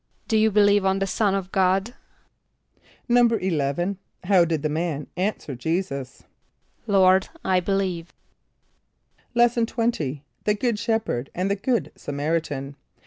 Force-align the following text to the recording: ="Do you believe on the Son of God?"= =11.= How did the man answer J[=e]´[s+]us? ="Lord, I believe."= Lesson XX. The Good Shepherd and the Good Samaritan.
="Do 0.27 0.35
you 0.35 0.49
believe 0.49 0.83
on 0.83 0.97
the 0.97 1.05
Son 1.05 1.35
of 1.35 1.51
God?"= 1.51 1.93
=11.= 3.07 3.97
How 4.23 4.45
did 4.45 4.63
the 4.63 4.67
man 4.67 5.05
answer 5.15 5.53
J[=e]´[s+]us? 5.53 6.23
="Lord, 6.87 7.29
I 7.45 7.59
believe."= 7.59 8.11
Lesson 9.35 9.67
XX. 9.67 10.21
The 10.45 10.55
Good 10.55 10.79
Shepherd 10.79 11.29
and 11.35 11.51
the 11.51 11.55
Good 11.55 11.91
Samaritan. 11.95 12.77